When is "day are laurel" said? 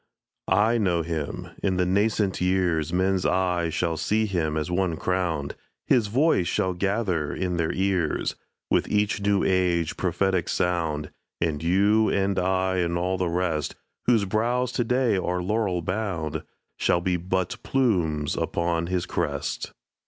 14.83-15.83